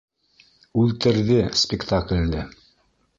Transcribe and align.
Үлтерҙе 0.83 1.37
спектаклде! 1.65 2.41